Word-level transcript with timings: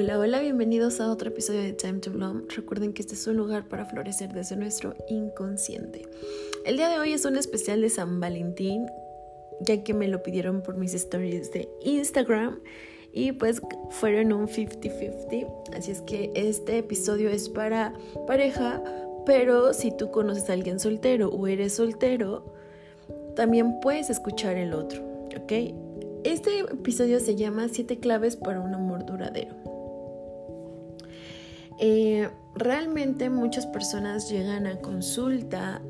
Hola, 0.00 0.16
hola, 0.16 0.38
bienvenidos 0.38 1.00
a 1.00 1.10
otro 1.10 1.30
episodio 1.30 1.60
de 1.60 1.72
Time 1.72 1.98
to 1.98 2.12
Bloom. 2.12 2.46
Recuerden 2.54 2.92
que 2.92 3.02
este 3.02 3.14
es 3.14 3.26
un 3.26 3.36
lugar 3.36 3.66
para 3.66 3.84
florecer 3.84 4.32
desde 4.32 4.54
nuestro 4.54 4.94
inconsciente. 5.08 6.06
El 6.64 6.76
día 6.76 6.88
de 6.88 7.00
hoy 7.00 7.14
es 7.14 7.24
un 7.24 7.36
especial 7.36 7.80
de 7.80 7.90
San 7.90 8.20
Valentín, 8.20 8.86
ya 9.60 9.82
que 9.82 9.94
me 9.94 10.06
lo 10.06 10.22
pidieron 10.22 10.62
por 10.62 10.76
mis 10.76 10.94
stories 10.94 11.50
de 11.50 11.68
Instagram 11.82 12.60
y 13.12 13.32
pues 13.32 13.60
fueron 13.90 14.32
un 14.32 14.46
50-50. 14.46 15.74
Así 15.76 15.90
es 15.90 16.00
que 16.02 16.30
este 16.36 16.78
episodio 16.78 17.28
es 17.28 17.48
para 17.48 17.92
pareja, 18.28 18.80
pero 19.26 19.74
si 19.74 19.90
tú 19.90 20.12
conoces 20.12 20.48
a 20.48 20.52
alguien 20.52 20.78
soltero 20.78 21.28
o 21.28 21.48
eres 21.48 21.74
soltero, 21.74 22.54
también 23.34 23.80
puedes 23.80 24.10
escuchar 24.10 24.58
el 24.58 24.74
otro, 24.74 25.02
¿ok? 25.42 25.52
Este 26.22 26.60
episodio 26.60 27.18
se 27.18 27.34
llama 27.34 27.66
Siete 27.66 27.98
claves 27.98 28.36
para 28.36 28.60
un 28.60 28.72
amor 28.74 29.04
duradero. 29.04 29.67
Eh, 31.80 32.28
realmente 32.54 33.30
muchas 33.30 33.66
personas 33.66 34.30
llegan 34.30 34.66
a 34.66 34.76
consulta 34.80 35.80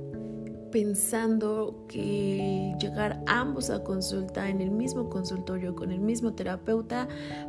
pensando 0.70 1.86
que 1.88 2.74
llegar 2.78 3.22
ambos 3.26 3.70
a 3.70 3.82
consulta 3.82 4.48
en 4.48 4.60
el 4.60 4.70
mismo 4.70 5.08
consultorio 5.08 5.74
con 5.74 5.92
el 5.92 6.00
mismo 6.00 6.34
terapeuta 6.34 7.08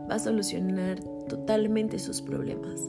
va 0.09 0.15
a 0.15 0.19
solucionar 0.19 0.99
totalmente 1.27 1.99
sus 1.99 2.21
problemas. 2.21 2.81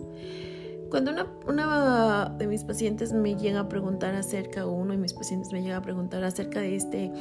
Cuando 0.91 1.13
una, 1.47 2.35
de 2.37 2.49
mis 2.49 2.65
pacientes 2.65 3.13
me 3.13 3.37
llega 3.37 3.61
a 3.61 3.69
preguntar 3.69 4.17
acerca, 4.17 4.67
o 4.67 4.73
uno 4.73 4.91
de 4.91 4.99
mis 4.99 5.15
pacientes 5.15 5.53
me 5.53 5.63
llega 5.63 5.77
a 5.77 5.83
preguntar 5.83 6.25
acerca 6.25 6.61
de 6.61 6.75
este, 6.75 7.13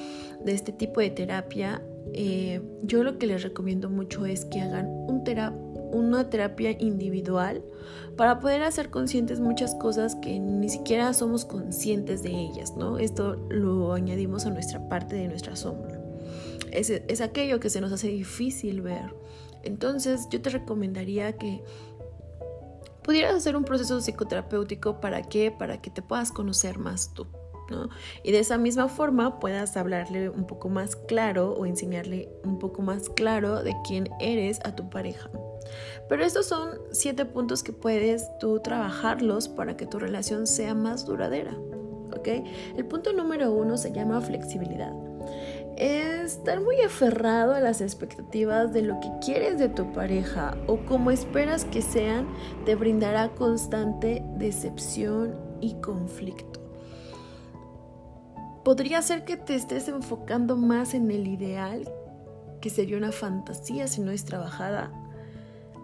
de 0.44 0.52
este 0.52 0.72
tipo 0.72 1.02
de 1.02 1.12
terapia, 1.12 1.80
eh, 2.14 2.62
yo 2.82 3.04
lo 3.04 3.20
que 3.20 3.28
les 3.28 3.44
recomiendo 3.44 3.88
mucho 3.92 4.26
es 4.26 4.46
que 4.46 4.60
hagan 4.62 4.88
un 4.88 5.24
una 5.92 6.30
terapia 6.30 6.72
individual 6.72 7.64
para 8.16 8.40
poder 8.40 8.64
hacer 8.64 8.90
conscientes 8.90 9.40
muchas 9.40 9.76
cosas 9.76 10.16
que 10.16 10.40
ni 10.40 10.70
siquiera 10.70 11.14
somos 11.14 11.46
conscientes 11.46 12.24
de 12.24 12.32
ellas, 12.32 12.76
¿no? 12.76 12.98
Esto 12.98 13.36
lo 13.50 13.94
añadimos 13.94 14.46
a 14.46 14.50
nuestra 14.50 14.88
parte 14.90 15.16
de 15.16 15.28
nuestra 15.28 15.56
sombra. 15.56 16.00
Es, 16.72 16.90
es 16.90 17.22
aquello 17.22 17.60
que 17.60 17.70
se 17.70 17.82
nos 17.82 17.92
hace 17.92 18.10
difícil 18.10 18.82
ver. 18.82 19.14
Entonces 19.64 20.28
yo 20.30 20.42
te 20.42 20.50
recomendaría 20.50 21.38
que 21.38 21.64
pudieras 23.04 23.36
hacer 23.36 23.56
un 23.56 23.64
proceso 23.64 24.00
psicoterapéutico 24.00 25.00
para 25.00 25.24
qué, 25.24 25.52
para 25.52 25.82
que 25.82 25.90
te 25.90 26.02
puedas 26.02 26.32
conocer 26.32 26.78
más 26.78 27.14
tú. 27.14 27.28
Y 28.24 28.32
de 28.32 28.40
esa 28.40 28.58
misma 28.58 28.88
forma 28.88 29.40
puedas 29.40 29.78
hablarle 29.78 30.30
un 30.30 30.46
poco 30.46 30.70
más 30.70 30.96
claro 30.96 31.54
o 31.54 31.66
enseñarle 31.66 32.30
un 32.44 32.60
poco 32.60 32.82
más 32.82 33.10
claro 33.10 33.64
de 33.64 33.76
quién 33.88 34.10
eres 34.20 34.60
a 34.64 34.76
tu 34.76 34.90
pareja. 34.90 35.30
Pero 36.08 36.24
estos 36.24 36.46
son 36.46 36.80
siete 36.92 37.26
puntos 37.26 37.64
que 37.64 37.74
puedes 37.74 38.28
tú 38.40 38.60
trabajarlos 38.60 39.48
para 39.48 39.78
que 39.78 39.86
tu 39.86 40.00
relación 40.00 40.48
sea 40.48 40.74
más 40.74 41.06
duradera. 41.06 41.56
¿ok? 42.16 42.28
El 42.76 42.86
punto 42.86 43.14
número 43.14 43.52
uno 43.52 43.78
se 43.78 43.92
llama 43.92 44.22
flexibilidad. 44.22 44.94
Estar 45.78 46.60
muy 46.60 46.82
aferrado 46.82 47.54
a 47.54 47.62
las 47.62 47.80
expectativas 47.80 48.74
de 48.74 48.82
lo 48.82 49.00
que 49.00 49.10
quieres 49.24 49.60
de 49.60 49.70
tu 49.70 49.94
pareja 49.94 50.58
o 50.68 50.78
como 50.86 51.12
esperas 51.12 51.64
que 51.66 51.82
sean 51.82 52.28
te 52.66 52.76
brindará 52.76 53.30
constante 53.30 54.24
decepción 54.38 55.36
y 55.62 55.76
conflicto 55.76 56.60
podría 58.64 59.02
ser 59.02 59.26
que 59.26 59.36
te 59.36 59.56
estés 59.56 59.88
enfocando 59.88 60.56
más 60.56 60.94
en 60.94 61.10
el 61.10 61.28
ideal, 61.28 61.92
que 62.62 62.70
sería 62.70 62.98
una 62.98 63.12
fantasía 63.12 63.88
si 63.88 64.00
no 64.00 64.12
es 64.12 64.26
trabajada, 64.26 64.92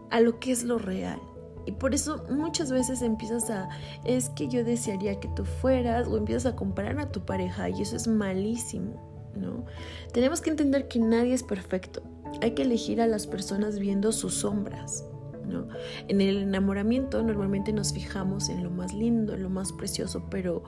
a 0.10 0.20
lo 0.20 0.40
que 0.40 0.52
es 0.52 0.64
lo 0.64 0.78
real. 0.78 1.20
Y 1.66 1.72
por 1.72 1.96
eso 1.96 2.24
muchas 2.30 2.72
veces 2.72 3.02
empiezas 3.02 3.50
a, 3.50 3.70
es 4.04 4.30
que 4.30 4.48
yo 4.48 4.64
desearía 4.64 5.20
que 5.20 5.28
tú 5.30 5.46
fueras, 5.46 6.08
o 6.08 6.18
empiezas 6.18 6.54
a 6.54 6.56
comparar 6.56 7.00
a 7.00 7.12
tu 7.12 7.26
pareja, 7.26 7.70
y 7.70 7.82
eso 7.82 7.96
es 7.96 8.08
malísimo, 8.08 9.32
¿no? 9.36 9.66
Tenemos 10.14 10.42
que 10.42 10.52
entender 10.52 10.88
que 10.88 11.00
nadie 11.00 11.34
es 11.34 11.44
perfecto. 11.44 12.04
Hay 12.42 12.52
que 12.52 12.62
elegir 12.64 13.02
a 13.02 13.08
las 13.08 13.26
personas 13.26 13.80
viendo 13.80 14.12
sus 14.12 14.36
sombras. 14.36 15.06
¿no? 15.46 15.68
En 16.08 16.22
el 16.22 16.38
enamoramiento 16.38 17.22
normalmente 17.24 17.72
nos 17.72 17.94
fijamos 17.94 18.50
en 18.50 18.64
lo 18.64 18.72
más 18.72 18.94
lindo, 18.94 19.34
en 19.34 19.44
lo 19.44 19.50
más 19.50 19.72
precioso, 19.74 20.26
pero 20.30 20.64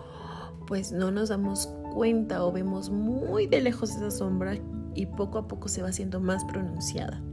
pues 0.68 0.92
no 0.92 1.12
nos 1.12 1.30
damos 1.30 1.68
cuenta 1.94 2.46
o 2.46 2.52
vemos 2.52 2.90
muy 2.90 3.48
de 3.48 3.62
lejos 3.62 3.90
esa 3.92 4.12
sombra 4.12 4.58
y 4.94 5.06
poco 5.08 5.40
a 5.40 5.48
poco 5.48 5.68
se 5.68 5.82
va 5.82 5.90
haciendo 5.90 6.20
más 6.20 6.44
pronunciada. 6.46 7.24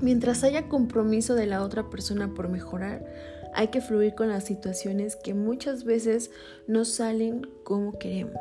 Mientras 0.00 0.44
haya 0.44 0.68
compromiso 0.68 1.34
de 1.34 1.46
la 1.46 1.62
otra 1.62 1.90
persona 1.90 2.32
por 2.34 2.48
mejorar, 2.48 3.04
hay 3.52 3.68
que 3.68 3.80
fluir 3.80 4.14
con 4.14 4.28
las 4.28 4.44
situaciones 4.44 5.16
que 5.16 5.34
muchas 5.34 5.84
veces 5.84 6.30
no 6.66 6.84
salen 6.84 7.48
como 7.64 7.98
queremos, 7.98 8.40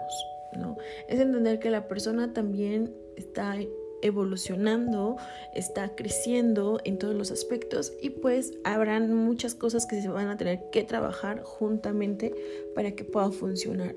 ¿no? 0.56 0.78
Es 1.08 1.20
entender 1.20 1.60
que 1.60 1.72
la 1.72 1.88
persona 1.88 2.34
también 2.34 2.94
está 3.16 3.56
evolucionando, 4.04 5.18
está 5.56 5.96
creciendo 5.96 6.80
en 6.84 7.00
todos 7.00 7.16
los 7.16 7.32
aspectos 7.32 7.94
y 8.02 8.12
pues 8.12 8.54
habrán 8.64 9.14
muchas 9.14 9.56
cosas 9.56 9.88
que 9.88 10.02
se 10.02 10.10
van 10.10 10.28
a 10.28 10.38
tener 10.38 10.70
que 10.72 10.84
trabajar 10.84 11.42
juntamente 11.42 12.36
para 12.76 12.92
que 12.92 13.04
pueda 13.04 13.32
funcionar. 13.32 13.96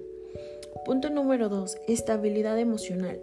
Punto 0.87 1.10
número 1.10 1.49
dos, 1.49 1.76
estabilidad 1.87 2.59
emocional. 2.59 3.20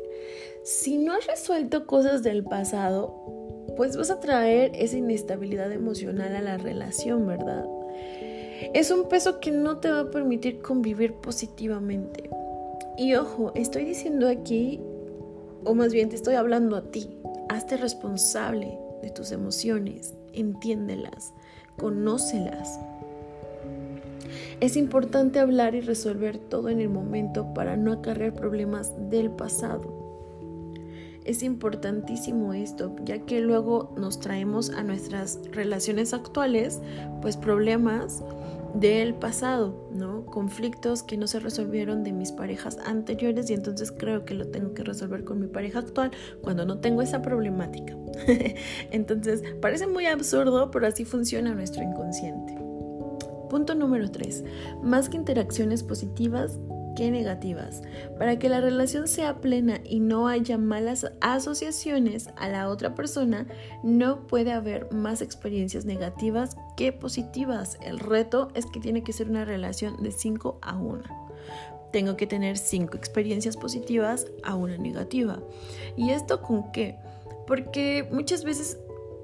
Si 0.64 0.98
no 0.98 1.14
has 1.14 1.26
resuelto 1.26 1.88
cosas 1.88 2.22
del 2.22 2.44
pasado, 2.44 3.16
pues 3.78 3.96
vas 3.96 4.10
a 4.10 4.20
traer 4.20 4.72
esa 4.76 4.98
inestabilidad 4.98 5.72
emocional 5.72 6.36
a 6.36 6.42
la 6.42 6.58
relación, 6.58 7.26
¿verdad? 7.26 7.66
Es 8.74 8.92
un 8.92 9.08
peso 9.08 9.40
que 9.40 9.52
no 9.52 9.78
te 9.78 9.92
va 9.92 10.02
a 10.02 10.12
permitir 10.12 10.60
convivir 10.60 11.14
positivamente. 11.14 12.30
Y 12.98 13.14
ojo, 13.14 13.52
estoy 13.56 13.86
diciendo 13.86 14.28
aquí 14.28 14.82
o 15.64 15.76
más 15.76 15.94
bien 15.94 16.10
te 16.10 16.16
estoy 16.16 16.36
hablando 16.36 16.76
a 16.76 16.82
ti. 16.82 17.10
Hazte 17.50 17.78
responsable 17.78 18.78
de 19.02 19.12
tus 19.12 19.32
emociones, 19.32 20.16
entiéndelas, 20.34 21.34
conócelas. 21.78 22.80
Es 24.60 24.76
importante 24.76 25.40
hablar 25.40 25.76
y 25.76 25.82
resolver 25.82 26.38
todo 26.38 26.70
en 26.70 26.80
el 26.80 26.90
momento 26.90 27.54
para 27.54 27.78
no 27.78 27.92
acarrear 27.92 28.34
problemas 28.34 28.92
del 29.10 29.30
pasado. 29.30 30.07
Es 31.28 31.44
importantísimo 31.44 32.54
esto, 32.54 32.96
ya 33.04 33.20
que 33.20 33.42
luego 33.42 33.94
nos 33.98 34.20
traemos 34.20 34.70
a 34.70 34.82
nuestras 34.82 35.40
relaciones 35.52 36.14
actuales 36.14 36.80
pues 37.22 37.36
problemas 37.36 38.24
del 38.74 39.14
pasado, 39.14 39.90
¿no? 39.94 40.26
Conflictos 40.26 41.04
que 41.04 41.18
no 41.18 41.28
se 41.28 41.40
resolvieron 41.40 42.04
de 42.04 42.14
mis 42.14 42.32
parejas 42.32 42.78
anteriores 42.86 43.50
y 43.50 43.56
entonces 43.56 43.92
creo 43.92 44.24
que 44.24 44.36
lo 44.36 44.48
tengo 44.48 44.74
que 44.74 44.84
resolver 44.84 45.26
con 45.26 45.42
mi 45.42 45.48
pareja 45.48 45.80
actual 45.80 46.12
cuando 46.42 46.66
no 46.66 46.80
tengo 46.80 47.02
esa 47.02 47.22
problemática. 47.22 47.98
entonces, 48.92 49.44
parece 49.62 49.86
muy 49.86 50.06
absurdo, 50.06 50.72
pero 50.72 50.88
así 50.88 51.04
funciona 51.06 51.54
nuestro 51.54 51.84
inconsciente. 51.84 52.58
Punto 53.50 53.76
número 53.76 54.12
3. 54.12 54.44
Más 54.82 55.10
que 55.10 55.18
interacciones 55.18 55.84
positivas, 55.84 56.60
que 56.98 57.12
negativas. 57.12 57.84
Para 58.18 58.40
que 58.40 58.50
la 58.50 58.60
relación 58.60 59.08
sea 59.08 59.40
plena 59.40 59.80
y 59.86 60.00
no 60.00 60.28
haya 60.28 60.58
malas 60.58 61.06
asociaciones 61.22 62.30
a 62.36 62.50
la 62.50 62.70
otra 62.70 62.96
persona, 62.96 63.46
no 63.84 64.26
puede 64.26 64.52
haber 64.52 64.92
más 64.92 65.22
experiencias 65.22 65.86
negativas 65.86 66.58
que 66.76 66.92
positivas. 66.92 67.78
El 67.82 68.00
reto 68.00 68.50
es 68.56 68.66
que 68.66 68.80
tiene 68.80 69.04
que 69.04 69.14
ser 69.14 69.30
una 69.30 69.46
relación 69.46 70.02
de 70.02 70.12
5 70.12 70.60
a 70.62 70.76
1 70.76 71.28
tengo 71.90 72.18
que 72.18 72.28
tener 72.28 72.58
5 72.58 72.98
experiencias 72.98 73.56
positivas 73.56 74.28
a 74.44 74.56
una 74.56 74.78
negativa. 74.78 75.40
¿Y 75.96 76.10
esto 76.10 76.42
con 76.42 76.72
qué? 76.74 76.98
Porque 77.48 78.08
muchas 78.12 78.44
veces 78.44 78.78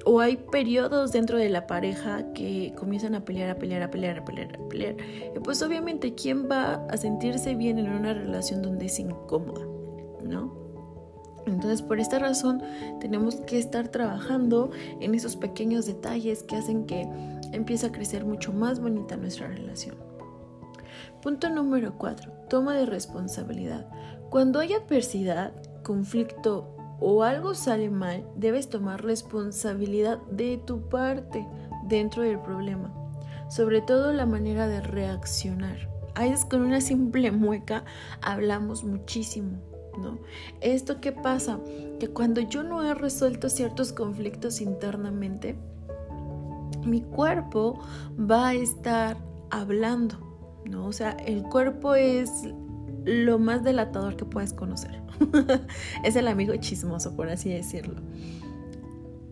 o 0.05 0.19
hay 0.19 0.37
periodos 0.37 1.11
dentro 1.11 1.37
de 1.37 1.49
la 1.49 1.67
pareja 1.67 2.33
que 2.33 2.73
comienzan 2.77 3.15
a 3.15 3.23
pelear, 3.25 3.49
a 3.49 3.55
pelear, 3.55 3.83
a 3.83 3.89
pelear, 3.89 4.19
a 4.19 4.25
pelear, 4.25 4.55
a 4.55 4.69
pelear. 4.69 4.95
Y 5.35 5.39
pues 5.39 5.61
obviamente, 5.61 6.13
¿quién 6.15 6.49
va 6.49 6.85
a 6.89 6.97
sentirse 6.97 7.55
bien 7.55 7.79
en 7.79 7.89
una 7.89 8.13
relación 8.13 8.61
donde 8.61 8.87
es 8.87 8.99
incómoda? 8.99 9.65
¿No? 10.23 10.63
Entonces, 11.45 11.81
por 11.81 11.99
esta 11.99 12.19
razón, 12.19 12.61
tenemos 12.99 13.35
que 13.35 13.59
estar 13.59 13.89
trabajando 13.89 14.71
en 15.01 15.13
esos 15.13 15.35
pequeños 15.35 15.85
detalles 15.85 16.43
que 16.43 16.55
hacen 16.55 16.85
que 16.85 17.07
empiece 17.51 17.87
a 17.87 17.91
crecer 17.91 18.25
mucho 18.25 18.53
más 18.53 18.79
bonita 18.79 19.17
nuestra 19.17 19.47
relación. 19.47 19.95
Punto 21.21 21.49
número 21.49 21.97
4. 21.97 22.31
Toma 22.49 22.75
de 22.75 22.85
responsabilidad. 22.85 23.87
Cuando 24.29 24.59
hay 24.59 24.73
adversidad, 24.73 25.53
conflicto 25.83 26.75
o 27.05 27.23
algo 27.23 27.53
sale 27.53 27.89
mal, 27.89 28.25
debes 28.37 28.69
tomar 28.69 29.03
responsabilidad 29.03 30.19
de 30.31 30.57
tu 30.57 30.87
parte 30.87 31.45
dentro 31.83 32.23
del 32.23 32.39
problema. 32.39 32.93
Sobre 33.49 33.81
todo 33.81 34.13
la 34.13 34.25
manera 34.25 34.69
de 34.69 34.79
reaccionar. 34.79 35.89
A 36.15 36.21
veces 36.21 36.45
con 36.45 36.61
una 36.61 36.79
simple 36.79 37.29
mueca 37.31 37.83
hablamos 38.21 38.85
muchísimo, 38.85 39.59
¿no? 40.01 40.17
¿Esto 40.61 41.01
qué 41.01 41.11
pasa? 41.11 41.59
Que 41.99 42.07
cuando 42.07 42.39
yo 42.39 42.63
no 42.63 42.81
he 42.81 42.93
resuelto 42.93 43.49
ciertos 43.49 43.91
conflictos 43.91 44.61
internamente, 44.61 45.57
mi 46.85 47.01
cuerpo 47.01 47.81
va 48.17 48.47
a 48.47 48.53
estar 48.53 49.17
hablando, 49.49 50.61
¿no? 50.63 50.85
O 50.85 50.93
sea, 50.93 51.11
el 51.11 51.43
cuerpo 51.43 51.95
es 51.95 52.31
lo 53.05 53.39
más 53.39 53.63
delatador 53.63 54.15
que 54.15 54.25
puedes 54.25 54.53
conocer. 54.53 55.01
es 56.03 56.15
el 56.15 56.27
amigo 56.27 56.55
chismoso, 56.57 57.15
por 57.15 57.29
así 57.29 57.49
decirlo. 57.49 58.01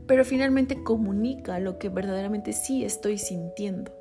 Pero 0.08 0.26
finalmente 0.26 0.84
comunica 0.84 1.60
lo 1.60 1.78
que 1.78 1.90
verdaderamente 1.90 2.54
sí 2.54 2.84
estoy 2.84 3.18
sintiendo. 3.18 3.92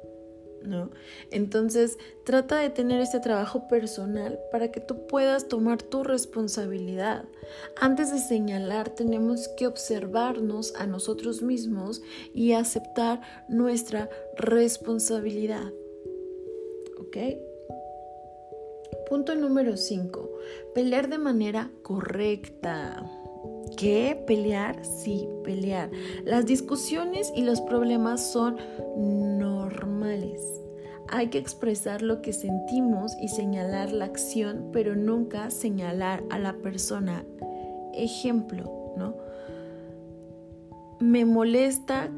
¿No? 0.62 0.90
Entonces, 1.31 1.96
trata 2.26 2.58
de 2.58 2.69
tener 2.69 3.00
este 3.00 3.19
trabajo 3.19 3.67
personal 3.67 4.38
para 4.52 4.70
que 4.70 4.81
tú 4.81 5.06
puedas 5.06 5.49
tomar 5.49 5.82
tu 5.82 6.05
responsabilidad. 6.05 7.25
Antes 7.81 8.12
de 8.12 8.19
señalar, 8.19 8.90
tenemos 8.90 9.49
que 9.56 9.66
observarnos 9.66 10.75
a 10.75 10.87
nosotros 10.87 11.40
mismos 11.40 12.02
y 12.34 12.52
aceptar 12.52 13.23
nuestra 13.49 14.11
responsabilidad. 14.37 15.73
¿Ok? 16.99 17.16
Punto 19.10 19.34
número 19.34 19.76
5. 19.76 20.30
Pelear 20.72 21.08
de 21.08 21.18
manera 21.18 21.68
correcta. 21.82 23.04
¿Qué? 23.76 24.22
¿Pelear? 24.24 24.84
Sí, 24.84 25.28
pelear. 25.42 25.90
Las 26.24 26.46
discusiones 26.46 27.32
y 27.34 27.42
los 27.42 27.60
problemas 27.60 28.32
son 28.32 28.58
normales. 28.96 30.40
Hay 31.08 31.26
que 31.26 31.38
expresar 31.38 32.02
lo 32.02 32.22
que 32.22 32.32
sentimos 32.32 33.16
y 33.20 33.26
señalar 33.26 33.90
la 33.90 34.04
acción, 34.04 34.68
pero 34.72 34.94
nunca 34.94 35.50
señalar 35.50 36.22
a 36.30 36.38
la 36.38 36.52
persona. 36.58 37.24
Ejemplo, 37.92 38.92
¿no? 38.96 39.16
Me 41.00 41.24
molesta 41.24 42.12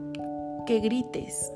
que 0.66 0.80
grites. 0.80 1.50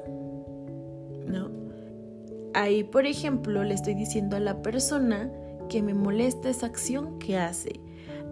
Ahí, 2.56 2.84
por 2.84 3.04
ejemplo, 3.04 3.64
le 3.64 3.74
estoy 3.74 3.92
diciendo 3.92 4.34
a 4.34 4.40
la 4.40 4.62
persona 4.62 5.30
que 5.68 5.82
me 5.82 5.92
molesta 5.92 6.48
esa 6.48 6.64
acción 6.64 7.18
que 7.18 7.36
hace. 7.36 7.80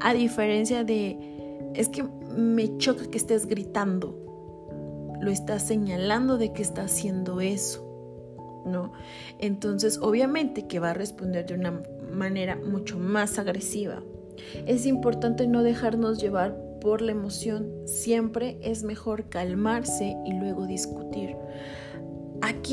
A 0.00 0.14
diferencia 0.14 0.82
de, 0.82 1.18
es 1.74 1.90
que 1.90 2.04
me 2.34 2.78
choca 2.78 3.10
que 3.10 3.18
estés 3.18 3.44
gritando. 3.44 4.18
Lo 5.20 5.30
estás 5.30 5.66
señalando 5.66 6.38
de 6.38 6.54
que 6.54 6.62
está 6.62 6.84
haciendo 6.84 7.42
eso. 7.42 7.84
¿No? 8.64 8.94
Entonces, 9.40 9.98
obviamente 10.00 10.66
que 10.66 10.80
va 10.80 10.92
a 10.92 10.94
responder 10.94 11.44
de 11.44 11.56
una 11.56 11.82
manera 12.10 12.56
mucho 12.56 12.98
más 12.98 13.38
agresiva. 13.38 14.02
Es 14.66 14.86
importante 14.86 15.46
no 15.46 15.62
dejarnos 15.62 16.18
llevar 16.18 16.58
por 16.80 17.02
la 17.02 17.12
emoción. 17.12 17.70
Siempre 17.84 18.56
es 18.62 18.84
mejor 18.84 19.28
calmarse 19.28 20.16
y 20.24 20.32
luego 20.32 20.66
discutir. 20.66 21.23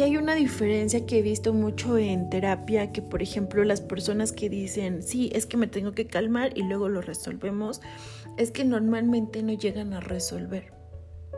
Hay 0.03 0.17
una 0.17 0.33
diferencia 0.33 1.05
que 1.05 1.19
he 1.19 1.21
visto 1.21 1.53
mucho 1.53 1.95
en 1.97 2.29
terapia, 2.29 2.91
que 2.91 3.03
por 3.03 3.21
ejemplo 3.21 3.63
las 3.63 3.81
personas 3.81 4.31
que 4.31 4.49
dicen, 4.49 5.03
sí, 5.03 5.29
es 5.33 5.45
que 5.45 5.57
me 5.57 5.67
tengo 5.67 5.91
que 5.91 6.07
calmar 6.07 6.57
y 6.57 6.63
luego 6.63 6.89
lo 6.89 7.01
resolvemos, 7.01 7.81
es 8.37 8.49
que 8.49 8.65
normalmente 8.65 9.43
no 9.43 9.53
llegan 9.53 9.93
a 9.93 9.99
resolver, 9.99 10.73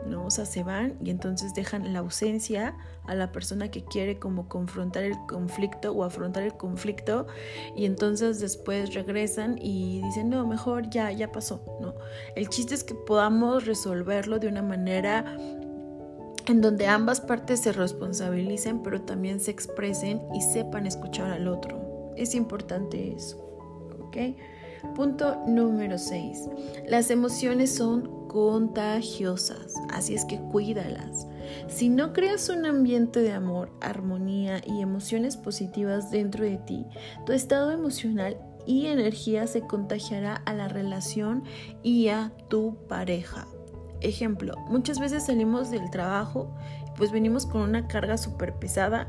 ¿no? 0.06 0.24
O 0.24 0.30
sea, 0.30 0.46
se 0.46 0.62
van 0.62 0.96
y 1.04 1.10
entonces 1.10 1.52
dejan 1.52 1.92
la 1.92 1.98
ausencia 1.98 2.74
a 3.06 3.14
la 3.14 3.32
persona 3.32 3.70
que 3.70 3.84
quiere 3.84 4.18
como 4.18 4.48
confrontar 4.48 5.04
el 5.04 5.16
conflicto 5.28 5.92
o 5.92 6.02
afrontar 6.02 6.44
el 6.44 6.54
conflicto 6.54 7.26
y 7.76 7.84
entonces 7.84 8.40
después 8.40 8.94
regresan 8.94 9.58
y 9.60 10.00
dicen, 10.02 10.30
no, 10.30 10.46
mejor 10.46 10.88
ya, 10.88 11.12
ya 11.12 11.30
pasó, 11.30 11.62
¿no? 11.82 11.94
El 12.34 12.48
chiste 12.48 12.74
es 12.74 12.82
que 12.82 12.94
podamos 12.94 13.66
resolverlo 13.66 14.38
de 14.38 14.48
una 14.48 14.62
manera 14.62 15.36
en 16.46 16.60
donde 16.60 16.86
ambas 16.86 17.20
partes 17.20 17.60
se 17.60 17.72
responsabilicen, 17.72 18.82
pero 18.82 19.02
también 19.02 19.40
se 19.40 19.50
expresen 19.50 20.22
y 20.34 20.42
sepan 20.42 20.86
escuchar 20.86 21.30
al 21.30 21.48
otro. 21.48 22.12
Es 22.16 22.34
importante 22.34 23.12
eso. 23.14 23.38
¿Ok? 24.00 24.16
Punto 24.94 25.42
número 25.46 25.98
6. 25.98 26.48
Las 26.88 27.10
emociones 27.10 27.74
son 27.74 28.28
contagiosas, 28.28 29.74
así 29.90 30.14
es 30.14 30.24
que 30.24 30.38
cuídalas. 30.38 31.26
Si 31.68 31.88
no 31.88 32.12
creas 32.12 32.48
un 32.48 32.66
ambiente 32.66 33.20
de 33.20 33.32
amor, 33.32 33.72
armonía 33.80 34.60
y 34.64 34.82
emociones 34.82 35.36
positivas 35.36 36.10
dentro 36.10 36.44
de 36.44 36.58
ti, 36.58 36.86
tu 37.26 37.32
estado 37.32 37.70
emocional 37.70 38.36
y 38.66 38.86
energía 38.86 39.46
se 39.46 39.62
contagiará 39.62 40.36
a 40.46 40.54
la 40.54 40.68
relación 40.68 41.44
y 41.82 42.08
a 42.08 42.32
tu 42.48 42.76
pareja. 42.88 43.46
Ejemplo, 44.00 44.54
muchas 44.68 44.98
veces 44.98 45.26
salimos 45.26 45.70
del 45.70 45.90
trabajo, 45.90 46.54
pues 46.96 47.10
venimos 47.10 47.46
con 47.46 47.62
una 47.62 47.88
carga 47.88 48.16
súper 48.16 48.54
pesada 48.54 49.08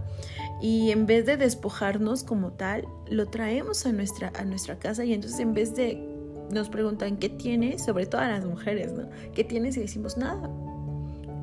y 0.62 0.92
en 0.92 1.06
vez 1.06 1.26
de 1.26 1.38
despojarnos 1.38 2.24
como 2.24 2.54
tal, 2.54 2.88
lo 3.08 3.28
traemos 3.28 3.86
a 3.86 3.92
nuestra, 3.92 4.32
a 4.38 4.44
nuestra 4.46 4.80
casa 4.80 5.04
y 5.04 5.14
entonces 5.14 5.40
en 5.40 5.54
vez 5.54 5.76
de 5.76 6.16
nos 6.52 6.70
preguntan 6.70 7.18
qué 7.18 7.30
tienes, 7.30 7.84
sobre 7.84 8.06
todo 8.06 8.22
a 8.22 8.28
las 8.28 8.46
mujeres, 8.46 8.94
¿no? 8.94 9.10
¿Qué 9.34 9.44
tienes? 9.44 9.78
Y 9.78 9.82
decimos 9.82 10.18
nada, 10.18 10.50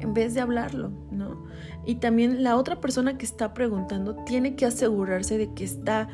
en 0.01 0.15
vez 0.15 0.35
de 0.35 0.41
hablarlo, 0.41 0.91
¿no? 1.11 1.45
Y 1.85 1.97
también 1.97 2.43
la 2.43 2.57
otra 2.57 2.81
persona 2.81 3.19
que 3.19 3.27
está 3.27 3.53
preguntando 3.55 4.15
tiene 4.25 4.55
que 4.55 4.67
asegurarse 4.67 5.39
de 5.39 5.53
que 5.55 5.65
está 5.65 6.09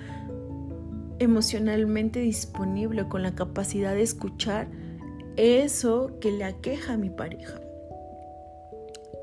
emocionalmente 1.19 2.21
disponible 2.21 3.09
con 3.09 3.23
la 3.23 3.35
capacidad 3.35 3.95
de 3.95 4.03
escuchar 4.03 4.69
eso 5.39 6.11
que 6.21 6.33
le 6.33 6.45
aqueja 6.45 6.95
a 6.95 6.97
mi 6.99 7.11
pareja. 7.11 7.61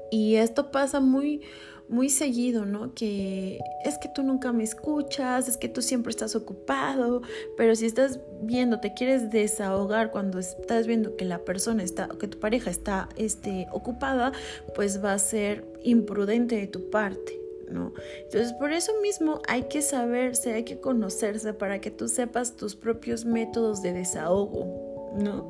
Y 0.10 0.36
esto 0.36 0.72
pasa 0.72 1.02
muy, 1.02 1.42
muy 1.90 2.10
seguido, 2.10 2.66
¿no? 2.66 2.94
Que 2.94 3.60
es 3.84 3.98
que 3.98 4.08
tú 4.08 4.24
nunca 4.24 4.54
me 4.54 4.64
escuchas, 4.64 5.50
es 5.50 5.58
que 5.58 5.68
tú 5.68 5.82
siempre 5.82 6.10
estás 6.10 6.36
ocupado, 6.36 7.22
pero 7.58 7.76
si 7.76 7.86
estás 7.86 8.20
viendo, 8.42 8.80
te 8.80 8.94
quieres 8.94 9.30
desahogar 9.30 10.12
cuando 10.12 10.40
estás 10.40 10.88
viendo 10.88 11.16
que 11.18 11.26
la 11.26 11.40
persona 11.40 11.84
está, 11.84 12.08
que 12.20 12.28
tu 12.28 12.40
pareja 12.40 12.70
está 12.70 13.10
este, 13.18 13.68
ocupada, 13.72 14.32
pues 14.74 15.04
va 15.04 15.14
a 15.14 15.20
ser 15.20 15.66
imprudente 15.84 16.56
de 16.56 16.68
tu 16.68 16.90
parte. 16.90 17.42
¿No? 17.68 17.94
Entonces, 18.20 18.54
por 18.54 18.72
eso 18.72 18.92
mismo 19.02 19.42
hay 19.48 19.64
que 19.64 19.82
saberse, 19.82 20.54
hay 20.54 20.66
que 20.66 20.80
conocerse 20.80 21.52
para 21.52 21.82
que 21.82 21.90
tú 21.90 22.08
sepas 22.08 22.56
tus 22.56 22.76
propios 22.76 23.26
métodos 23.26 23.82
de 23.82 23.92
desahogo, 23.92 25.16
¿no? 25.18 25.50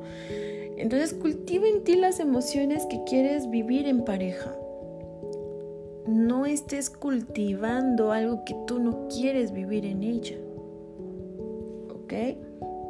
Entonces 0.76 1.14
cultiva 1.14 1.66
en 1.66 1.84
ti 1.84 1.96
las 1.96 2.20
emociones 2.20 2.84
que 2.86 3.02
quieres 3.04 3.48
vivir 3.50 3.86
en 3.86 4.04
pareja. 4.04 4.54
No 6.06 6.46
estés 6.46 6.90
cultivando 6.90 8.12
algo 8.12 8.44
que 8.44 8.54
tú 8.66 8.78
no 8.78 9.08
quieres 9.08 9.52
vivir 9.52 9.86
en 9.86 10.02
ella. 10.02 10.36
¿Ok? 11.90 12.12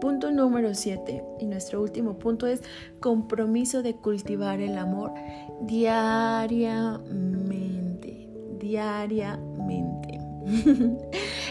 Punto 0.01 0.31
número 0.31 0.75
7 0.75 1.25
y 1.41 1.47
nuestro 1.47 1.81
último 1.81 2.19
punto 2.19 2.47
es 2.47 2.63
compromiso 3.01 3.83
de 3.83 3.97
cultivar 3.97 4.61
el 4.61 4.77
amor 4.77 5.13
diariamente, 5.63 8.29
diariamente. 8.61 10.21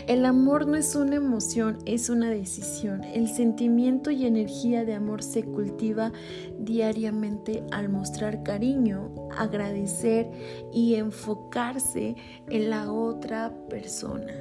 El 0.08 0.24
amor 0.26 0.68
no 0.68 0.76
es 0.76 0.96
una 0.96 1.16
emoción, 1.16 1.80
es 1.86 2.10
una 2.10 2.30
decisión. 2.30 3.04
El 3.04 3.28
sentimiento 3.28 4.12
y 4.12 4.28
energía 4.28 4.86
de 4.86 4.94
amor 4.94 5.24
se 5.24 5.44
cultiva 5.44 6.12
diariamente 6.60 7.64
al 7.72 7.90
mostrar 7.90 8.44
cariño, 8.44 9.10
agradecer 9.36 10.30
y 10.72 10.94
enfocarse 10.96 12.16
en 12.50 12.70
la 12.70 12.92
otra 12.92 13.52
persona. 13.68 14.32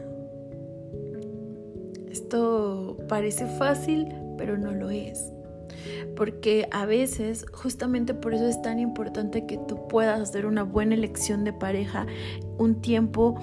Esto 2.11 2.99
parece 3.09 3.47
fácil, 3.47 4.09
pero 4.37 4.59
no 4.59 4.71
lo 4.71 4.91
es. 4.91 5.33
Porque 6.15 6.69
a 6.71 6.87
veces, 6.87 7.47
justamente 7.53 8.15
por 8.15 8.35
eso 8.35 8.47
es 8.47 8.61
tan 8.63 8.79
importante 8.79 9.47
que 9.47 9.57
tú 9.57 9.89
puedas 9.89 10.21
hacer 10.21 10.47
una 10.47 10.63
buena 10.63 10.95
elección 10.95 11.43
de 11.43 11.53
pareja, 11.53 12.07
un 12.59 12.81
tiempo 12.81 13.37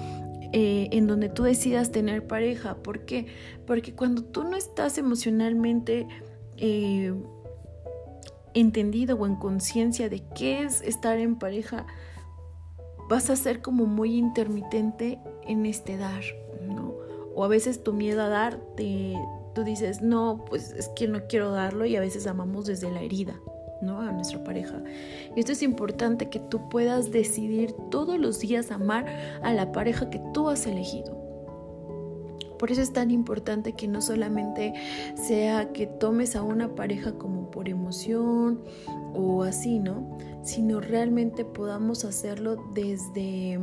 eh, 0.52 0.88
en 0.92 1.06
donde 1.06 1.28
tú 1.28 1.44
decidas 1.44 1.92
tener 1.92 2.26
pareja. 2.26 2.76
¿Por 2.76 3.06
qué? 3.06 3.26
Porque 3.66 3.94
cuando 3.94 4.22
tú 4.22 4.44
no 4.44 4.56
estás 4.56 4.98
emocionalmente 4.98 6.06
eh, 6.58 7.14
entendido 8.54 9.16
o 9.16 9.26
en 9.26 9.36
conciencia 9.36 10.08
de 10.08 10.22
qué 10.34 10.62
es 10.62 10.82
estar 10.82 11.18
en 11.18 11.36
pareja, 11.36 11.86
vas 13.08 13.30
a 13.30 13.36
ser 13.36 13.62
como 13.62 13.86
muy 13.86 14.16
intermitente 14.16 15.18
en 15.46 15.66
este 15.66 15.96
dar, 15.96 16.22
¿no? 16.66 16.94
O 17.34 17.44
a 17.44 17.48
veces 17.48 17.82
tu 17.82 17.94
miedo 17.94 18.22
a 18.22 18.28
dar, 18.28 18.60
tú 19.54 19.64
dices, 19.64 20.02
no, 20.02 20.44
pues 20.48 20.72
es 20.72 20.88
que 20.88 21.08
no 21.08 21.26
quiero 21.28 21.50
darlo 21.50 21.86
y 21.86 21.96
a 21.96 22.00
veces 22.00 22.26
amamos 22.26 22.66
desde 22.66 22.90
la 22.90 23.00
herida. 23.00 23.40
¿No? 23.82 24.00
a 24.00 24.12
nuestra 24.12 24.42
pareja. 24.42 24.82
Y 25.36 25.40
esto 25.40 25.52
es 25.52 25.62
importante 25.62 26.30
que 26.30 26.38
tú 26.38 26.68
puedas 26.68 27.10
decidir 27.10 27.72
todos 27.90 28.18
los 28.18 28.40
días 28.40 28.70
amar 28.70 29.06
a 29.42 29.52
la 29.52 29.72
pareja 29.72 30.08
que 30.08 30.20
tú 30.32 30.48
has 30.48 30.66
elegido. 30.66 31.20
Por 32.58 32.70
eso 32.70 32.80
es 32.80 32.92
tan 32.92 33.10
importante 33.10 33.72
que 33.72 33.88
no 33.88 34.00
solamente 34.00 34.72
sea 35.16 35.72
que 35.72 35.88
tomes 35.88 36.36
a 36.36 36.44
una 36.44 36.76
pareja 36.76 37.12
como 37.12 37.50
por 37.50 37.68
emoción 37.68 38.62
o 39.14 39.42
así, 39.42 39.80
¿no? 39.80 40.16
Sino 40.44 40.80
realmente 40.80 41.44
podamos 41.44 42.04
hacerlo 42.04 42.56
desde 42.72 43.58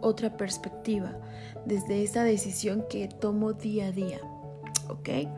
otra 0.00 0.36
perspectiva, 0.36 1.12
desde 1.66 2.02
esa 2.02 2.24
decisión 2.24 2.84
que 2.90 3.06
tomo 3.06 3.52
día 3.52 3.86
a 3.86 3.92
día, 3.92 4.18
¿ok? 4.88 5.28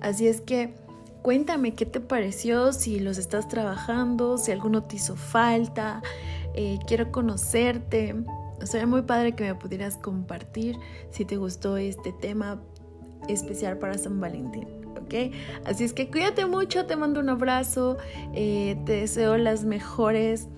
Así 0.00 0.28
es 0.28 0.40
que 0.40 0.74
cuéntame 1.22 1.74
qué 1.74 1.86
te 1.86 2.00
pareció, 2.00 2.72
si 2.72 3.00
los 3.00 3.18
estás 3.18 3.48
trabajando, 3.48 4.38
si 4.38 4.52
alguno 4.52 4.84
te 4.84 4.96
hizo 4.96 5.16
falta, 5.16 6.02
eh, 6.54 6.78
quiero 6.86 7.10
conocerte. 7.12 8.16
Sería 8.62 8.86
muy 8.86 9.02
padre 9.02 9.34
que 9.34 9.44
me 9.44 9.54
pudieras 9.54 9.96
compartir 9.96 10.76
si 11.10 11.24
te 11.24 11.36
gustó 11.36 11.76
este 11.76 12.12
tema 12.12 12.62
especial 13.28 13.78
para 13.78 13.96
San 13.96 14.20
Valentín. 14.20 14.66
¿ok? 15.00 15.34
Así 15.64 15.84
es 15.84 15.92
que 15.92 16.10
cuídate 16.10 16.46
mucho, 16.46 16.86
te 16.86 16.96
mando 16.96 17.20
un 17.20 17.28
abrazo, 17.28 17.96
eh, 18.34 18.80
te 18.84 18.92
deseo 19.00 19.36
las 19.36 19.64
mejores 19.64 20.48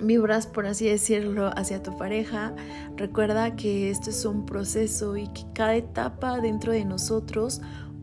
vibras, 0.00 0.46
por 0.46 0.66
así 0.66 0.88
decirlo, 0.88 1.50
hacia 1.56 1.82
tu 1.82 1.96
pareja. 1.96 2.54
Recuerda 2.96 3.56
que 3.56 3.90
esto 3.90 4.10
es 4.10 4.24
un 4.24 4.46
proceso 4.46 5.16
y 5.16 5.28
que 5.28 5.42
cada 5.54 5.76
etapa 5.76 6.40
dentro 6.40 6.72
de 6.72 6.84
nosotros 6.84 7.60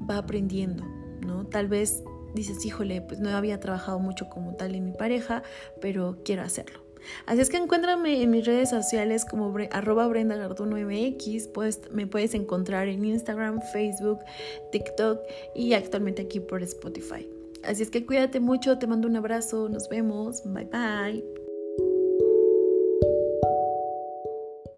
va 0.10 0.18
aprendiendo, 0.18 0.84
¿no? 1.26 1.46
Tal 1.46 1.68
vez 1.68 2.04
dices, 2.34 2.66
híjole, 2.66 3.02
pues 3.02 3.20
no 3.20 3.30
había 3.30 3.60
trabajado 3.60 4.00
mucho 4.00 4.30
como 4.30 4.56
tal 4.56 4.76
en 4.76 4.86
mi 4.86 4.92
pareja, 4.92 5.44
pero 5.82 6.18
quiero 6.24 6.44
hacerlo. 6.44 6.86
Así 7.26 7.42
es 7.42 7.50
que 7.50 7.58
encuéntrame 7.58 8.22
en 8.22 8.32
mis 8.32 8.46
redes 8.46 8.70
sociales 8.70 9.26
como 9.26 9.54
arroba 9.72 10.08
Brenda 10.08 10.36
pues, 11.54 11.82
me 11.92 12.08
puedes 12.08 12.34
encontrar 12.34 12.88
en 12.88 13.06
Instagram, 13.06 13.62
Facebook, 13.62 14.20
TikTok 14.72 15.20
y 15.56 15.74
actualmente 15.74 16.24
aquí 16.24 16.40
por 16.40 16.64
Spotify. 16.64 17.28
Así 17.64 17.84
es 17.84 17.90
que 17.90 18.06
cuídate 18.06 18.40
mucho, 18.40 18.78
te 18.78 18.88
mando 18.88 19.08
un 19.08 19.16
abrazo, 19.16 19.70
nos 19.70 19.90
vemos, 19.90 20.44
bye 20.46 20.66
bye. 20.66 21.45